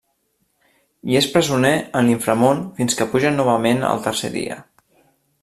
[1.09, 4.59] Hi és presoner en l'inframón fins que puja novament al tercer dia.